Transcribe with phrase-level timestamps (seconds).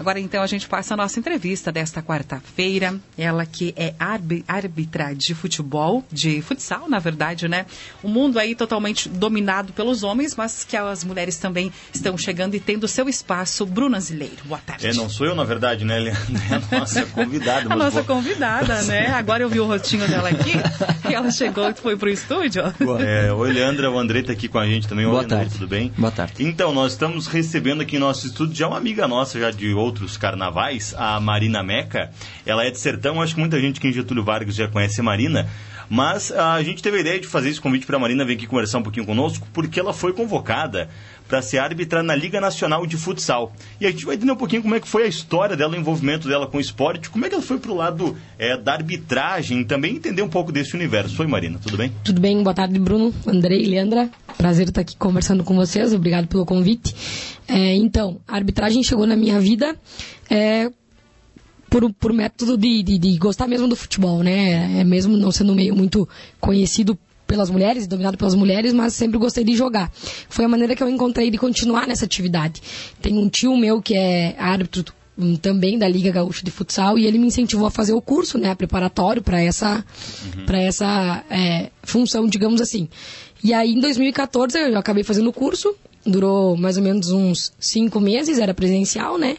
[0.00, 2.94] Agora então a gente passa a nossa entrevista desta quarta-feira.
[3.18, 7.66] Ela que é árbitra de futebol, de futsal, na verdade, né?
[8.02, 12.60] O mundo aí totalmente dominado pelos homens, mas que as mulheres também estão chegando e
[12.60, 13.66] tendo seu espaço.
[13.66, 14.86] Bruna Zileiro, boa tarde.
[14.86, 16.20] É, não sou eu, na verdade, né, Leandro?
[16.50, 17.72] É a nossa convidada.
[17.72, 18.16] a nossa boa...
[18.16, 19.08] convidada, né?
[19.08, 20.52] Agora eu vi o rostinho dela aqui
[21.10, 22.62] e ela chegou e foi pro estúdio.
[23.00, 25.04] É, oi, Leandra, o André tá aqui com a gente também.
[25.04, 25.44] Boa oi, tarde.
[25.44, 25.92] André, tudo bem?
[25.98, 26.32] Boa tarde.
[26.38, 29.89] Então, nós estamos recebendo aqui em nosso estúdio já uma amiga nossa, já de outro
[29.90, 32.10] outros carnavais, a Marina Meca.
[32.46, 35.04] Ela é de Sertão, acho que muita gente que em Getúlio Vargas já conhece a
[35.04, 35.48] Marina.
[35.90, 38.46] Mas a gente teve a ideia de fazer esse convite para a Marina vir aqui
[38.46, 40.88] conversar um pouquinho conosco, porque ela foi convocada
[41.26, 43.52] para ser árbitra na Liga Nacional de Futsal.
[43.80, 45.76] E a gente vai entender um pouquinho como é que foi a história dela, o
[45.76, 48.74] envolvimento dela com o esporte, como é que ela foi para o lado é, da
[48.74, 51.20] arbitragem, também entender um pouco desse universo.
[51.22, 51.92] Oi, Marina, tudo bem?
[52.04, 54.08] Tudo bem, boa tarde, Bruno, Andrei Leandra.
[54.38, 56.94] Prazer estar aqui conversando com vocês, obrigado pelo convite.
[57.48, 59.74] É, então, a arbitragem chegou na minha vida
[60.30, 60.70] é,
[61.70, 64.80] por, por método de, de, de, gostar mesmo do futebol, né?
[64.80, 66.06] É mesmo não sendo meio muito
[66.40, 69.88] conhecido pelas mulheres, dominado pelas mulheres, mas sempre gostei de jogar.
[70.28, 72.60] Foi a maneira que eu encontrei de continuar nessa atividade.
[73.00, 74.84] Tem um tio meu que é árbitro
[75.40, 78.54] também da Liga Gaúcha de Futsal e ele me incentivou a fazer o curso, né,
[78.54, 79.84] preparatório para essa,
[80.24, 80.46] uhum.
[80.46, 82.88] para essa é, função, digamos assim.
[83.44, 85.74] E aí em 2014 eu acabei fazendo o curso,
[86.04, 89.36] durou mais ou menos uns cinco meses, era presencial, né?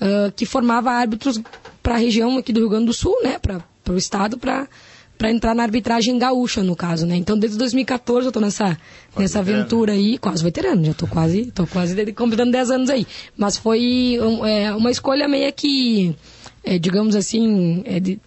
[0.00, 1.40] Uh, que formava árbitros
[1.82, 3.36] para a região aqui do Rio Grande do Sul, né?
[3.38, 4.68] Para o estado, para
[5.18, 7.16] para entrar na arbitragem gaúcha, no caso, né?
[7.16, 8.78] Então, desde 2014 eu estou nessa,
[9.16, 13.04] nessa aventura aí, quase veterano, já estou quase, tô quase completando 10 anos aí.
[13.36, 16.14] Mas foi um, é, uma escolha meio que,
[16.62, 18.20] é, digamos assim, é de,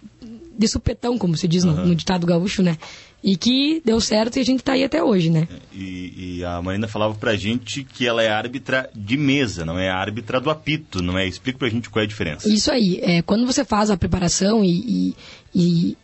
[0.56, 1.72] de supetão, como se diz uhum.
[1.72, 2.76] no, no ditado gaúcho, né?
[3.22, 5.46] E que deu certo e a gente está aí até hoje, né?
[5.72, 9.88] E, e, a Marina falava pra gente que ela é árbitra de mesa, não é
[9.88, 11.26] árbitra do apito, não é?
[11.26, 12.48] Explica pra gente qual é a diferença.
[12.48, 12.98] Isso aí.
[13.00, 15.16] É, quando você faz a preparação e, e,
[15.54, 15.96] e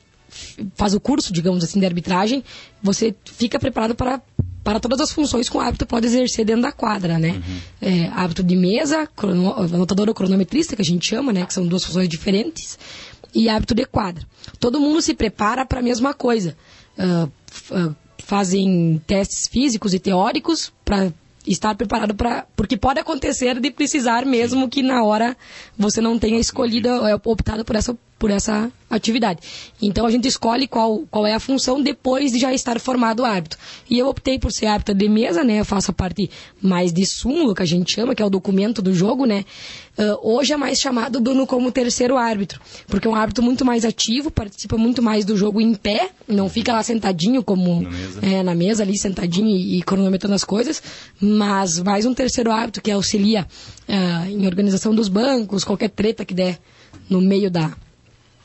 [0.77, 2.45] faz o curso, digamos assim, de arbitragem,
[2.81, 4.21] você fica preparado para
[4.63, 7.31] para todas as funções que o árbitro pode exercer dentro da quadra, né?
[7.31, 7.59] Uhum.
[7.81, 11.47] É, árbitro de mesa, crono, anotador ou cronometrista, que a gente chama, né?
[11.47, 12.79] Que são duas funções diferentes,
[13.35, 14.27] e árbitro de quadra.
[14.61, 16.55] Todo mundo se prepara para a mesma coisa
[16.99, 17.31] uh,
[17.75, 21.13] uh, fazem testes físicos e teóricos para
[21.47, 25.37] estar preparado para porque pode acontecer de precisar mesmo que na hora
[25.79, 29.41] você não tenha escolhido é, optado por essa por essa atividade.
[29.81, 33.25] Então a gente escolhe qual, qual é a função depois de já estar formado o
[33.25, 33.59] árbitro.
[33.89, 35.61] E eu optei por ser árbitro de mesa, né?
[35.61, 36.31] Eu faço a parte
[36.61, 39.45] mais de súmulo, que a gente chama, que é o documento do jogo, né?
[39.99, 43.85] Uh, hoje é mais chamado Bruno como terceiro árbitro, porque é um árbitro muito mais
[43.85, 48.21] ativo, participa muito mais do jogo em pé, não fica lá sentadinho como na mesa,
[48.23, 50.81] é, na mesa ali sentadinho e, e cronometrando as coisas,
[51.21, 53.47] mas mais um terceiro árbitro que auxilia
[53.89, 56.61] uh, em organização dos bancos, qualquer treta que der
[57.11, 57.75] no meio da,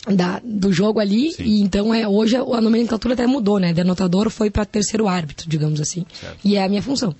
[0.07, 1.31] da, do jogo ali.
[1.33, 1.43] Sim.
[1.43, 3.73] E então é, hoje a nomenclatura até mudou, né?
[3.73, 6.05] Denotador foi para terceiro árbitro, digamos assim.
[6.19, 6.37] Certo.
[6.43, 7.15] E é a minha função.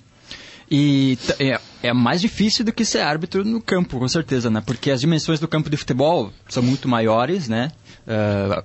[0.70, 4.62] E é, é mais difícil do que ser árbitro no campo, com certeza, né?
[4.64, 7.70] Porque as dimensões do campo de futebol são muito maiores, né?
[8.06, 8.62] Uh,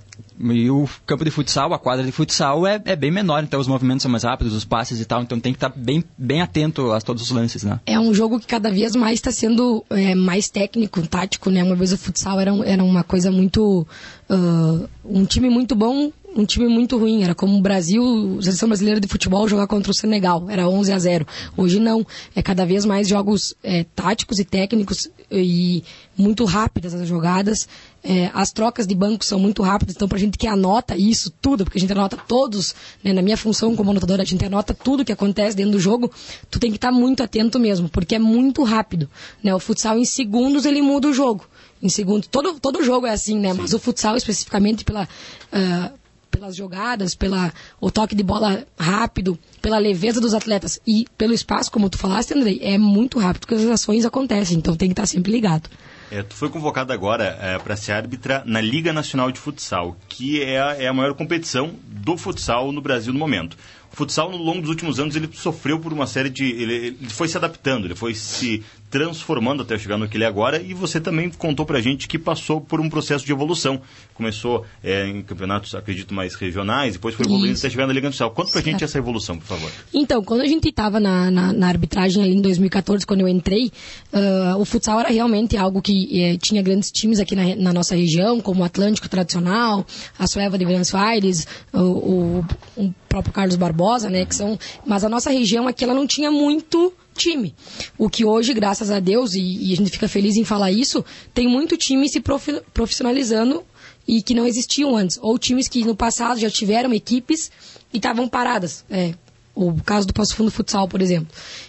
[0.52, 3.68] e o campo de futsal, a quadra de futsal é, é bem menor, então os
[3.68, 6.92] movimentos são mais rápidos, os passes e tal, então tem que estar bem, bem atento
[6.94, 7.80] a todos os lances, né?
[7.86, 11.62] É um jogo que cada vez mais está sendo é, mais técnico, tático, né?
[11.62, 13.86] Uma vez o futsal era, era uma coisa muito...
[14.30, 17.24] Uh, um time muito bom um time muito ruim.
[17.24, 20.50] Era como o Brasil, a seleção brasileira de futebol, jogar contra o Senegal.
[20.50, 21.28] Era 11 a 0.
[21.58, 22.06] Hoje não.
[22.36, 25.84] É cada vez mais jogos é, táticos e técnicos e
[26.18, 27.68] muito rápidas as jogadas.
[28.04, 29.96] É, as trocas de banco são muito rápidas.
[29.96, 32.74] Então, para a gente que anota isso tudo, porque a gente anota todos,
[33.04, 36.12] né, na minha função como anotadora, a gente anota tudo que acontece dentro do jogo,
[36.50, 39.10] tu tem que estar tá muito atento mesmo, porque é muito rápido.
[39.44, 39.54] Né?
[39.54, 41.46] O futsal, em segundos, ele muda o jogo
[41.82, 42.28] em segundo.
[42.28, 43.54] Todo, todo jogo é assim, né?
[43.54, 45.99] Mas o futsal, especificamente pela, uh,
[46.30, 51.72] pelas jogadas, pela o toque de bola rápido, pela leveza dos atletas e pelo espaço,
[51.72, 55.06] como tu falaste, Andrei, é muito rápido que as ações acontecem, então tem que estar
[55.06, 55.70] sempre ligado.
[56.12, 60.42] É, tu foi convocado agora é, para ser árbitra na Liga Nacional de Futsal, que
[60.42, 63.56] é a, é a maior competição do futsal no Brasil no momento.
[63.94, 66.46] O futsal, no longo dos últimos anos, ele sofreu por uma série de.
[66.46, 70.28] Ele, ele foi se adaptando, ele foi se transformando até chegar no que ele é
[70.28, 70.62] agora.
[70.62, 73.82] E você também contou pra gente que passou por um processo de evolução.
[74.14, 78.34] Começou é, em campeonatos, acredito, mais regionais, depois foi evoluindo até chegar na Liga Nacional.
[78.34, 78.72] Conta pra certo.
[78.72, 79.72] gente essa evolução, por favor.
[79.94, 83.72] Então, quando a gente estava na, na, na, arbitragem ali em 2014, quando eu entrei,
[84.14, 87.96] uh, o futsal era realmente algo que eh, tinha grandes times aqui na, na, nossa
[87.96, 89.86] região, como o Atlântico Tradicional,
[90.18, 92.46] a Sueva de Buenos Aires, o, o,
[92.76, 94.26] o próprio Carlos Barbosa Barbosa, né?
[94.26, 97.54] Que são, mas a nossa região aqui ela não tinha muito time.
[97.98, 101.04] O que hoje, graças a Deus, e, e a gente fica feliz em falar isso,
[101.34, 103.64] tem muito time se profi profissionalizando
[104.08, 105.20] e que não existiam antes.
[105.22, 107.52] Ou times que no passado já tiveram equipes
[107.94, 108.84] e estavam paradas.
[108.90, 109.14] É,
[109.54, 111.28] o caso do Passo Fundo Futsal, por exemplo.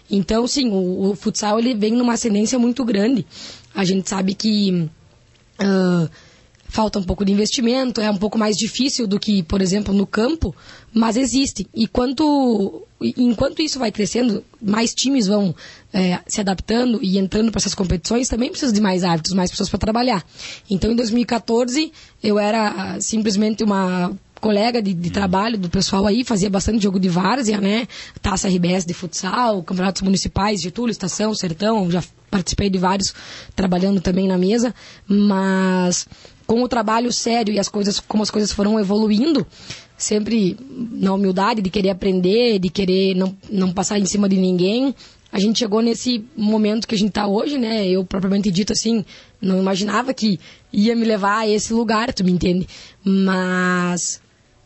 [0.09, 3.27] Então, sim, o, o futsal ele vem numa ascendência muito grande.
[3.75, 4.89] A gente sabe que
[5.61, 6.09] uh,
[6.71, 10.07] falta um pouco de investimento, é um pouco mais difícil do que, por exemplo, no
[10.07, 10.55] campo,
[10.95, 11.67] mas existe.
[11.75, 15.55] E quanto, enquanto isso vai crescendo, mais times vão
[15.93, 19.69] é, se adaptando e entrando para essas competições, também precisa de mais árbitros, mais pessoas
[19.69, 20.25] para trabalhar.
[20.71, 26.25] Então, em 2014, eu era uh, simplesmente uma colega de, de, trabalho do pessoal aí,
[26.25, 27.87] fazia bastante jogo de várzea, né?
[28.23, 33.13] Taça RBS de futsal, campeonatos municipais, Getúlio, Estação, Sertão, já participei de vários
[33.55, 34.75] trabalhando também na mesa,
[35.07, 36.07] mas
[36.51, 39.47] com o trabalho sério e as coisas, como as coisas foram evoluindo,
[39.97, 44.93] sempre na humildade de querer aprender, de querer não, não passar em cima de ninguém,
[45.31, 47.87] a gente chegou nesse momento que a gente está hoje, né?
[47.87, 49.05] Eu, propriamente dito assim,
[49.41, 50.41] não imaginava que
[50.73, 52.67] ia me levar a esse lugar, tu me entende?
[53.05, 54.21] Mas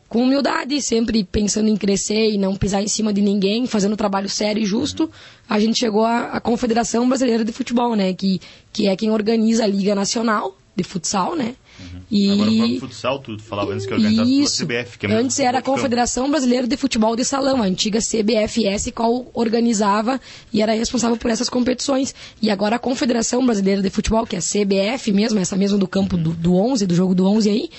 [0.09, 4.31] com humildade, sempre pensando em crescer e não pisar em cima de ninguém, fazendo trabalho
[4.31, 5.11] sério e justo,
[5.47, 8.15] a gente chegou à, Confederação Brasileira de Futebol, né?
[8.15, 8.41] Que,
[8.73, 11.55] que é quem organiza a Liga Nacional de Futsal, né?
[11.81, 12.01] Uhum.
[12.11, 12.31] E...
[12.31, 14.67] Agora falando futsal, tu falava antes que é organizado Isso.
[14.67, 14.99] pela CBF.
[14.99, 19.27] Que é antes era a Confederação Brasileira de Futebol de Salão, a antiga CBFS, qual
[19.35, 20.21] organizava
[20.53, 22.15] e era responsável por essas competições.
[22.41, 25.89] E agora a Confederação Brasileira de Futebol, que é a CBF mesmo, essa mesmo do
[25.89, 27.71] campo do, do 11, do jogo do 11 aí,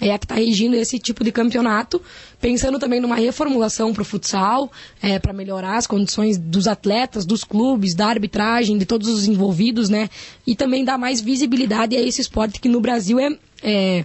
[0.00, 2.00] é a que está regindo esse tipo de campeonato,
[2.40, 4.72] pensando também numa reformulação para o futsal,
[5.02, 9.90] é, para melhorar as condições dos atletas, dos clubes, da arbitragem, de todos os envolvidos,
[9.90, 10.08] né?
[10.46, 14.04] E também dar mais visibilidade a esse esporte que no Brasil é, é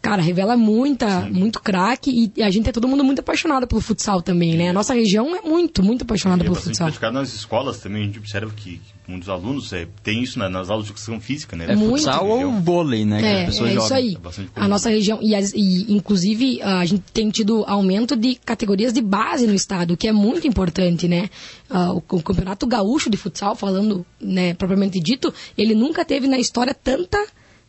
[0.00, 1.30] cara, revela muita, Sim.
[1.30, 4.70] muito craque e a gente é todo mundo muito apaixonado pelo futsal também, né?
[4.70, 6.86] A nossa região é muito, muito apaixonada é pelo futsal.
[6.86, 10.70] praticado nas escolas também, a gente observa que muitos alunos é, tem isso né, nas
[10.70, 11.66] aulas de educação física, né?
[11.68, 12.04] É muito.
[12.04, 13.20] futsal ou vôlei, né?
[13.20, 13.76] É, é jogam.
[13.76, 14.16] isso aí.
[14.56, 19.02] É a nossa região, e, e, inclusive a gente tem tido aumento de categorias de
[19.02, 21.28] base no estado, o que é muito importante, né?
[21.68, 26.38] Uh, o, o, Campeonato Gaúcho de Futsal, falando né, propriamente dito, ele nunca teve na
[26.38, 27.18] história tanta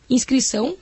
[0.08, 0.76] inscrição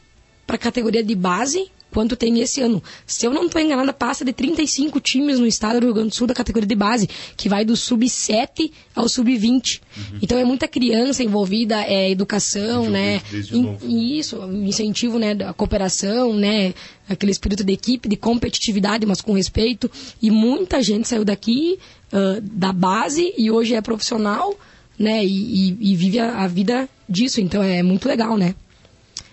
[0.51, 2.83] para a categoria de base quanto tem esse ano.
[3.07, 6.15] Se eu não estou enganada, passa de 35 times no estado do Rio Grande do
[6.17, 9.81] Sul da categoria de base, que vai do sub-7 ao sub-20.
[9.97, 10.19] Uhum.
[10.21, 13.23] Então é muita criança envolvida, é educação, né?
[13.53, 16.75] In, isso, incentivo, né, da cooperação, né,
[17.09, 19.89] aquele espírito de equipe, de competitividade, mas com respeito.
[20.21, 21.79] E muita gente saiu daqui
[22.13, 24.59] uh, da base e hoje é profissional,
[24.99, 27.41] né, e, e, e vive a, a vida disso.
[27.41, 28.57] Então é muito legal, né?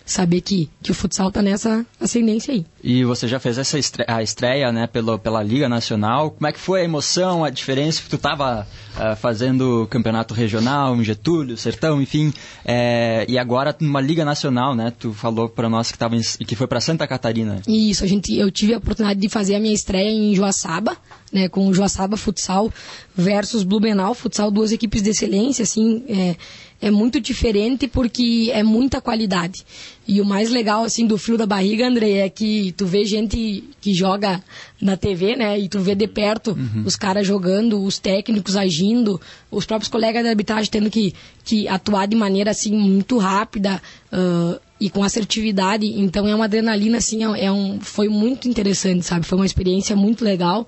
[0.08, 2.66] Saber que, que o futsal está nessa ascendência aí.
[2.82, 6.32] E você já fez essa estreia, a estreia, né, pelo, pela Liga Nacional.
[6.32, 8.02] Como é que foi a emoção, a diferença?
[8.10, 8.66] Tu estava uh,
[8.98, 12.34] ah, fazendo campeonato regional em Getúlio, Sertão, enfim,
[12.64, 14.94] é, e agora numa Liga Nacional, né?
[14.98, 17.62] Tu falou para nós que, tava em, que foi para Santa Catarina.
[17.68, 20.96] Isso, a gente, eu tive a oportunidade de fazer a minha estreia em Joaçaba,
[21.32, 22.72] né, com o Joaçaba Futsal
[23.16, 26.36] versus Blumenau Futsal, duas equipes de excelência, assim, é,
[26.82, 29.66] é muito diferente porque é muita qualidade.
[30.08, 33.64] E o mais legal, assim, do frio da barriga, André, é que tu vê gente
[33.82, 34.42] que joga
[34.80, 35.60] na TV, né?
[35.60, 36.84] E tu vê de perto uhum.
[36.86, 39.20] os caras jogando, os técnicos agindo,
[39.52, 41.14] os próprios colegas da arbitragem tendo que,
[41.44, 43.82] que atuar de maneira, assim, muito rápida
[44.14, 45.86] uh, e com assertividade.
[45.86, 49.26] Então é uma adrenalina, assim, é, é um, foi muito interessante, sabe?
[49.26, 50.68] Foi uma experiência muito legal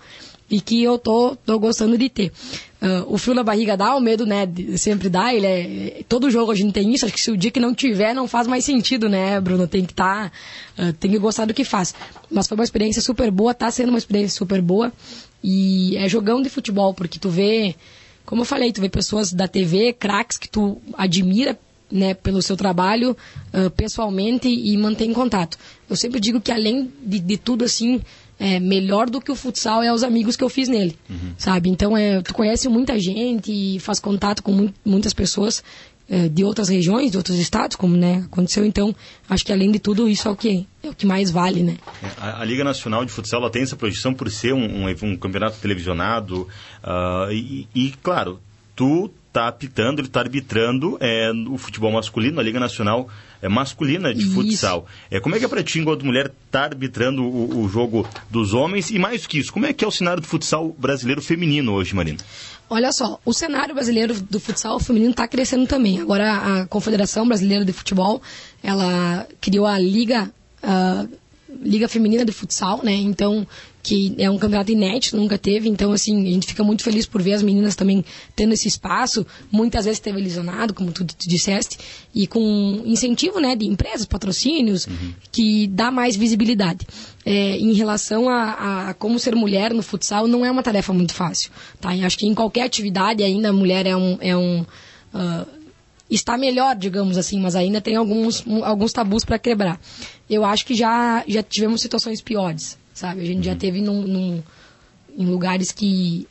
[0.50, 2.32] e que eu tô, tô gostando de ter.
[2.82, 6.50] Uh, o frio na barriga dá, o medo, né, sempre dá, ele é, todo jogo
[6.51, 8.63] a gente tem isso, acho que se o dia que não tiver não faz mais
[8.63, 10.32] sentido, né, Bruno, tem que estar,
[10.75, 11.94] tá, uh, tem que gostar do que faz.
[12.32, 14.94] Mas foi uma experiência super boa, tá sendo uma experiência super boa,
[15.44, 17.75] e é jogão de futebol, porque tu vê,
[18.25, 21.60] como eu falei, tu vê pessoas da TV, craques que tu admira,
[21.91, 23.18] né, pelo seu trabalho
[23.53, 25.58] uh, pessoalmente e mantém contato.
[25.89, 28.00] Eu sempre digo que além de, de tudo assim,
[28.39, 31.34] é, melhor do que o futsal é os amigos que eu fiz nele, uhum.
[31.38, 31.69] sabe?
[31.69, 35.63] Então, é, tu conhece muita gente e faz contato com mu muitas pessoas
[36.10, 38.65] é, de outras regiões, de outros estados, como né, aconteceu.
[38.65, 38.96] Então,
[39.29, 41.77] acho que além de tudo, isso é o que, é o que mais vale, né?
[42.01, 45.17] É, a, a Liga Nacional de Futsal tem essa projeção por ser um, um, um
[45.17, 46.48] campeonato televisionado
[46.84, 48.39] uh, e, e, claro,
[48.75, 53.08] tu está apitando, ele está arbitrando é, o futebol masculino, a Liga Nacional
[53.48, 54.34] masculina de Isso.
[54.34, 54.86] futsal.
[55.10, 58.08] É, como é que é para ti, enquanto mulher, estar tá arbitrando o, o, jogo
[58.29, 58.89] dos homens?
[58.89, 61.96] E mais que isso, como é que é o cenário do futsal brasileiro feminino hoje,
[61.96, 62.17] Marina?
[62.69, 66.01] Olha só, o cenário brasileiro do futsal feminino está crescendo também.
[66.01, 68.22] Agora, a Confederação Brasileira de Futebol,
[68.62, 70.29] ela criou a Liga...
[70.62, 71.28] Uh,
[71.62, 72.94] Liga Feminina de Futsal, né?
[72.94, 73.46] Então,
[73.82, 75.70] que é um campeonato inédito, nunca teve.
[75.70, 78.04] Então, assim, a gente fica muito feliz por ver as meninas também
[78.36, 79.25] tendo esse espaço.
[79.51, 81.78] Muitas vezes teve lesionado, como tu, tu disseste,
[82.13, 85.13] e com incentivo, né, de empresas, patrocínios, uhum.
[85.32, 86.86] que dá mais visibilidade.
[87.25, 91.13] É, em relação a, a, como ser mulher no futsal, não é uma tarefa muito
[91.13, 91.96] fácil, tá?
[91.96, 94.18] E acho que em qualquer atividade ainda a mulher é um...
[94.20, 94.66] É um
[95.13, 95.59] uh,
[96.10, 99.80] está melhor, digamos assim, mas ainda tem alguns, alguns tabus para quebrar.
[100.30, 103.22] Eu acho que já, já tivemos situações piores, sabe?
[103.22, 103.58] A gente já uhum.
[103.58, 104.44] teve num, num,
[105.18, 106.28] em lugares que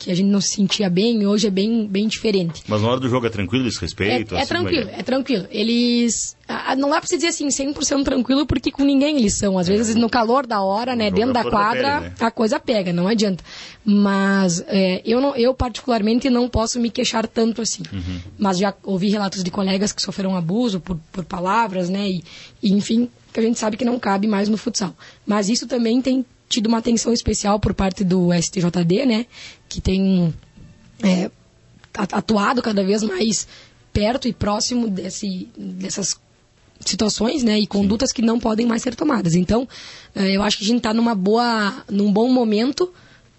[0.00, 2.62] que a gente não se sentia bem, hoje é bem, bem diferente.
[2.66, 4.36] Mas na hora do jogo é tranquilo, eles respeitam?
[4.36, 5.00] É, é assim, tranquilo, é?
[5.00, 5.02] é?
[5.02, 5.46] tranquilo.
[5.50, 6.34] Eles...
[6.78, 9.58] Não dá pra se dizer assim, 100% tranquilo, porque com ninguém eles são.
[9.58, 12.14] Às vezes, no calor da hora, né, dentro da quadra, pele, né?
[12.18, 13.44] a coisa pega, não adianta.
[13.84, 17.82] Mas é, eu, não, eu, particularmente, não posso me queixar tanto assim.
[17.92, 18.20] Uhum.
[18.38, 22.24] Mas já ouvi relatos de colegas que sofreram abuso por, por palavras, né, e,
[22.62, 24.94] e enfim, que a gente sabe que não cabe mais no futsal.
[25.26, 29.26] Mas isso também tem tido uma atenção especial por parte do STJD, né?
[29.68, 30.34] Que tem
[31.02, 31.30] é,
[31.94, 33.46] atuado cada vez mais
[33.92, 36.18] perto e próximo desse, dessas
[36.80, 39.34] situações, né, e condutas que não podem mais ser tomadas.
[39.34, 39.68] Então,
[40.14, 42.92] é, eu acho que a gente está numa boa, num bom momento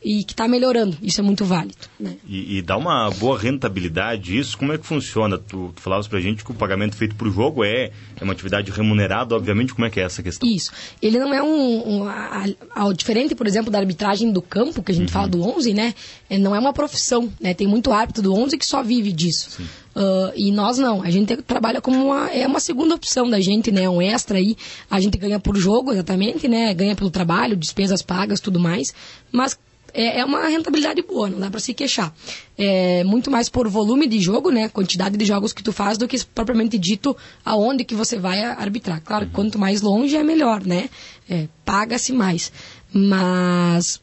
[0.04, 0.98] e que está melhorando.
[1.02, 1.78] Isso é muito válido.
[2.00, 2.16] Né?
[2.28, 4.58] E, e, dá uma boa rentabilidade isso?
[4.58, 5.38] Como é que funciona?
[5.38, 8.34] Tu, tu falavas para a gente que o pagamento feito por jogo é, é uma
[8.34, 9.74] atividade remunerada, obviamente.
[9.74, 10.50] Como é que é essa questão?
[10.50, 10.72] Isso.
[11.02, 11.88] Ele não é um...
[11.88, 15.14] um a, a, diferente, por exemplo, da arbitragem do campo, que a gente uhum.
[15.14, 15.94] fala do 11, né?
[16.28, 17.32] É, não é uma profissão.
[17.40, 17.54] Né?
[17.54, 19.62] Tem muito árbitro do 11 que só vive disso.
[19.96, 21.04] Uh, e nós não.
[21.04, 22.28] A gente trabalha como uma...
[22.32, 23.88] É uma segunda opção da gente, né?
[23.88, 24.58] Um extra aí.
[24.90, 26.74] A gente ganha por jogo, exatamente, né?
[26.74, 28.94] Ganha pelo trabalho, despesas pagas, tudo mais.
[29.32, 29.58] Mas
[29.94, 32.14] é, é uma rentabilidade boa, não dá para se queixar.
[32.58, 36.08] É muito mais por volume de jogo, né, quantidade de jogos que tu faz, do
[36.08, 39.02] que propriamente dito aonde que você vai arbitrar.
[39.02, 39.32] Claro, uhum.
[39.32, 40.90] quanto mais longe é melhor, né?
[41.30, 42.52] É, Paga-se mais.
[42.94, 44.02] Mas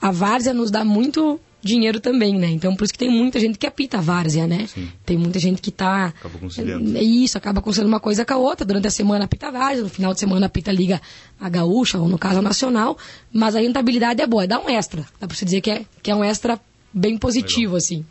[0.00, 2.48] a várzea nos dá muito dinheiro também, né?
[2.50, 4.66] Então, por isso que tem muita gente que apita a várzea, né?
[4.66, 4.88] Sim.
[5.04, 6.06] Tem muita gente que tá...
[6.06, 6.98] Acaba conciliando.
[6.98, 8.66] Isso, acaba conciliando uma coisa com a outra.
[8.66, 11.00] Durante a semana apita a várzea, no final de semana apita a Liga
[11.40, 12.96] a Gaúcha, ou no caso a Nacional.
[13.32, 15.02] Mas a rentabilidade é boa, dá um extra.
[15.20, 16.60] Dá pra você dizer que é, que é um extra
[16.92, 17.76] bem positivo, Legal.
[17.78, 18.04] assim.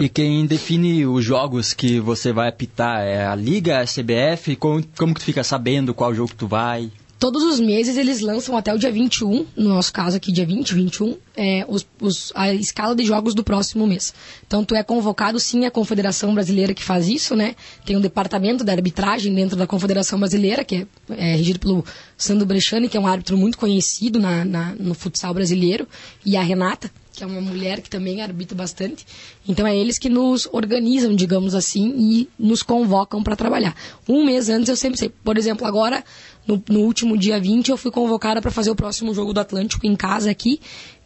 [0.00, 4.56] E quem define os jogos que você vai apitar é a Liga, a CBF?
[4.56, 6.90] Como, como que tu fica sabendo qual jogo tu vai?
[7.18, 10.72] Todos os meses eles lançam até o dia 21, no nosso caso aqui, dia 20,
[10.72, 14.14] 21, é, os, os, a escala de jogos do próximo mês.
[14.46, 17.56] Então, tu é convocado, sim, a Confederação Brasileira que faz isso, né?
[17.84, 21.84] Tem um departamento da arbitragem dentro da Confederação Brasileira, que é, é regido pelo
[22.16, 25.88] Sandro Brechani, que é um árbitro muito conhecido na, na, no futsal brasileiro,
[26.24, 29.04] e a Renata, que é uma mulher que também arbitra bastante.
[29.46, 33.74] Então é eles que nos organizam, digamos assim, e nos convocam para trabalhar.
[34.08, 35.08] Um mês antes eu sempre sei.
[35.08, 36.04] Por exemplo, agora,
[36.46, 39.84] no, no último dia 20, eu fui convocada para fazer o próximo jogo do Atlântico
[39.84, 40.60] em casa aqui,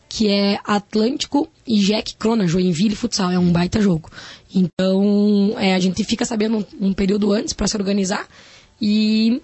[0.07, 3.31] que é Atlântico e Jack Crona, Joinville Futsal.
[3.31, 4.11] É um baita jogo.
[4.55, 8.29] Então, é, a gente fica sabendo um, um período antes para se organizar
[8.79, 9.41] e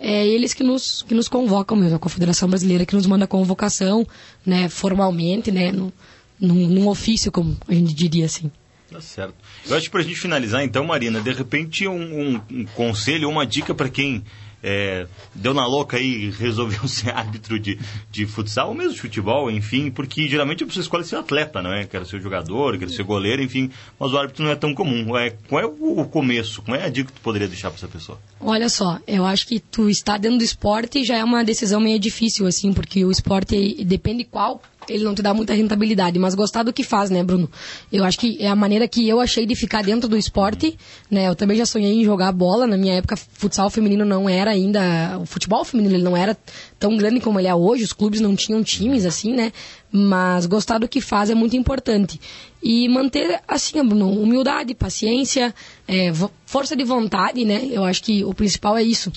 [0.00, 3.28] é eles que nos, que nos convocam mesmo, a Confederação Brasileira que nos manda a
[3.28, 4.06] convocação,
[4.44, 5.92] né, formalmente, né, num,
[6.40, 8.50] num ofício, como a gente diria assim.
[8.90, 9.34] Tá certo.
[9.66, 13.28] Eu acho que para a gente finalizar, então, Marina, de repente um, um, um conselho,
[13.28, 14.24] uma dica para quem
[14.62, 17.78] é, deu na louca e resolveu ser árbitro de,
[18.10, 21.86] de futsal ou mesmo de futebol, enfim, porque geralmente você escolhe ser atleta, não é?
[21.86, 25.16] Quer ser jogador, quer ser goleiro, enfim, mas o árbitro não é tão comum.
[25.16, 26.62] É, qual é o, o começo?
[26.62, 28.18] Qual é a dica que tu poderia deixar para essa pessoa?
[28.40, 31.98] Olha só, eu acho que tu está dentro do esporte já é uma decisão meio
[31.98, 36.62] difícil, assim, porque o esporte depende qual ele não te dá muita rentabilidade, mas gostar
[36.62, 37.50] do que faz, né, Bruno?
[37.92, 40.76] Eu acho que é a maneira que eu achei de ficar dentro do esporte,
[41.10, 41.28] né?
[41.28, 45.18] Eu também já sonhei em jogar bola, na minha época futsal feminino não era ainda,
[45.20, 46.36] o futebol feminino ele não era
[46.78, 49.52] tão grande como ele é hoje, os clubes não tinham times assim, né?
[49.90, 52.20] Mas gostar do que faz é muito importante.
[52.62, 55.54] E manter, assim, humildade, paciência,
[55.86, 56.12] é,
[56.44, 57.68] força de vontade, né?
[57.70, 59.10] Eu acho que o principal é isso.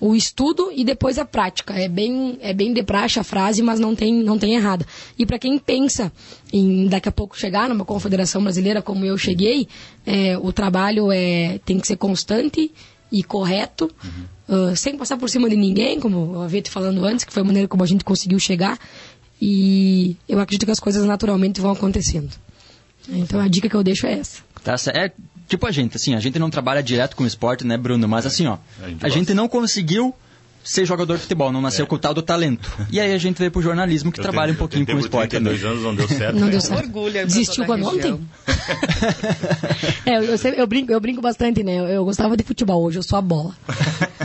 [0.00, 1.74] O estudo e depois a prática.
[1.74, 4.86] É bem, é bem de praxe a frase, mas não tem, não tem errada.
[5.18, 6.12] E para quem pensa
[6.52, 9.68] em daqui a pouco chegar numa confederação brasileira como eu cheguei,
[10.04, 12.70] é, o trabalho é, tem que ser constante
[13.10, 14.24] e correto, uhum.
[14.48, 17.42] Uh, sem passar por cima de ninguém, como eu havia te falando antes, que foi
[17.42, 18.78] a maneira como a gente conseguiu chegar.
[19.40, 22.30] E eu acredito que as coisas naturalmente vão acontecendo.
[23.08, 24.42] Então a dica que eu deixo é essa.
[24.64, 25.12] Tá, é
[25.46, 28.08] tipo a gente, assim, a gente não trabalha direto com esporte, né, Bruno?
[28.08, 30.14] Mas assim, ó, a gente, a gente não conseguiu
[30.66, 31.88] ser jogador de futebol, não nasceu é.
[31.88, 32.70] com o tal do talento.
[32.90, 35.30] E aí a gente veio pro jornalismo que eu trabalha um pouquinho com o esporte
[35.30, 35.54] também.
[35.54, 36.34] anos não deu certo.
[36.34, 36.50] Não né?
[36.50, 36.84] deu certo.
[36.84, 38.20] Orgulho Desistiu quando ontem?
[40.04, 41.78] é, eu, eu, eu, brinco, eu brinco bastante, né?
[41.78, 43.54] Eu, eu gostava de futebol, hoje eu sou a bola.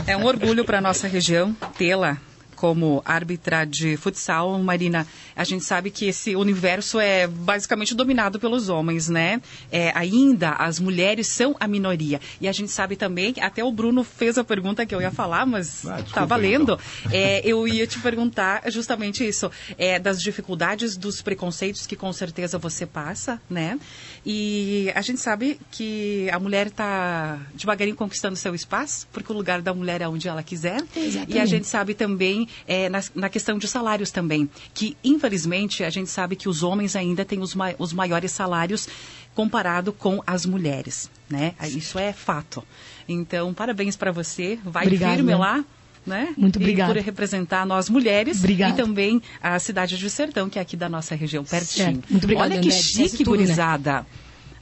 [0.06, 2.18] É um orgulho para nossa região tê-la
[2.62, 5.04] como árbitra de futsal, Marina,
[5.34, 9.42] a gente sabe que esse universo é basicamente dominado pelos homens, né?
[9.72, 12.20] É, ainda as mulheres são a minoria.
[12.40, 15.44] E a gente sabe também, até o Bruno fez a pergunta que eu ia falar,
[15.44, 16.78] mas Ah, desculpa tá valendo.
[17.02, 17.10] então.
[17.10, 22.58] É, eu ia te perguntar justamente isso, é, das dificuldades, dos preconceitos que com certeza
[22.58, 23.76] você passa, né?
[24.24, 29.60] E a gente sabe que a mulher está devagarinho conquistando seu espaço, porque o lugar
[29.60, 30.80] da mulher é onde ela quiser.
[30.94, 31.34] Exatamente.
[31.36, 35.90] E a gente sabe também é, na, na questão de salários também, que infelizmente a
[35.90, 38.88] gente sabe que os homens ainda têm os, os maiores salários
[39.34, 41.54] comparado com as mulheres, né?
[41.62, 42.62] Isso é fato.
[43.08, 44.58] Então, parabéns para você.
[44.64, 45.16] Vai Obrigada.
[45.16, 45.64] firme lá.
[46.04, 46.34] Né?
[46.36, 46.92] Muito obrigada.
[46.92, 48.74] por representar nós mulheres Obrigada.
[48.74, 51.94] e também a cidade de Sertão, que é aqui da nossa região, pertinho.
[51.94, 52.10] Certo.
[52.10, 52.82] Muito obrigada, Olha que André.
[52.82, 53.24] Chique, né?
[53.24, 54.06] gurizada.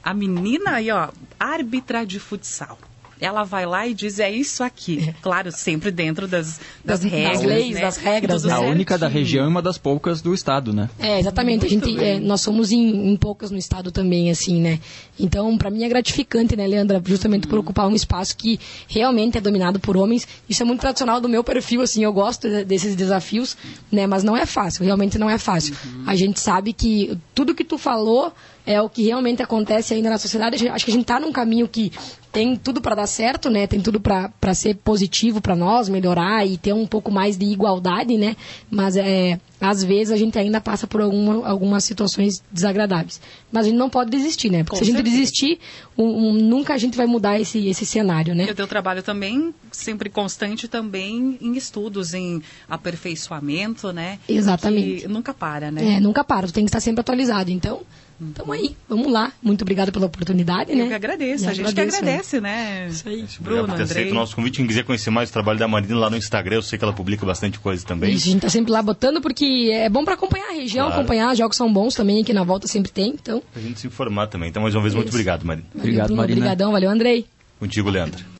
[0.03, 2.77] A menina aí, ó, árbitra de futsal.
[3.21, 5.13] Ela vai lá e diz, é isso aqui.
[5.21, 7.43] Claro, sempre dentro das, das, Das- das regras.
[7.43, 7.81] leis, né?
[7.81, 10.89] das regras, Tudo A única da região e uma das poucas do estado, né?
[10.99, 11.65] É, exatamente.
[11.65, 14.79] A gente, é, nós somos em, em poucas no estado também, assim, né?
[15.19, 19.41] Então, para mim é gratificante, né, Leandra, justamente por ocupar um espaço que realmente é
[19.41, 20.27] dominado por homens.
[20.49, 23.55] Isso é muito tradicional do meu perfil, assim, eu gosto de- desses desafios,
[23.91, 24.07] né?
[24.07, 25.75] Mas não é fácil, realmente não é fácil.
[26.07, 28.33] A gente sabe que tudo que tu falou
[28.65, 30.67] é o que realmente acontece ainda na sociedade.
[30.69, 31.91] Acho que a gente está num caminho que
[32.31, 33.67] tem tudo para dar certo, né?
[33.67, 38.15] Tem tudo para ser positivo para nós, melhorar e ter um pouco mais de igualdade,
[38.17, 38.37] né?
[38.69, 43.19] Mas é, às vezes a gente ainda passa por alguma, algumas situações desagradáveis.
[43.51, 44.63] Mas a gente não pode desistir, né?
[44.63, 45.59] Porque Com se a gente desistir,
[45.97, 48.45] um- um- nunca a gente vai mudar esse, esse cenário, né?
[48.47, 54.19] E o teu trabalho também, sempre constante também em estudos, em aperfeiçoamento, né?
[54.27, 55.01] Exatamente.
[55.01, 55.95] Que nunca para, né?
[55.95, 57.51] É, nunca para, tu tem que estar sempre atualizado.
[57.51, 57.81] Então,
[58.29, 59.31] estamos aí, vamos lá.
[59.41, 60.83] Muito obrigada pela oportunidade, né?
[60.83, 62.87] Eu que agradeço, Eu a gente agradeço, que agradece, né?
[62.89, 63.15] Isso aí.
[63.15, 64.11] Obrigado Bruno, por ter aceito Andrei.
[64.11, 64.57] o nosso convite.
[64.57, 66.93] Quem quiser conhecer mais o trabalho da Marina lá no Instagram, eu sei que ela
[66.93, 68.13] publica bastante coisa também.
[68.13, 71.01] Isso, a gente tá sempre lá botando porque é bom para acompanhar a região, Claro.
[71.01, 73.09] acompanhar jogos são bons também, aqui na volta sempre tem.
[73.09, 74.49] Então, Pra gente se informar também.
[74.49, 75.15] Então, mais uma vez, muito Isso.
[75.15, 75.65] obrigado, Marina.
[75.73, 76.37] Obrigado, Bruno, Marina.
[76.39, 77.25] Obrigadão, valeu, Andrei.
[77.59, 78.23] Contigo, Leandro.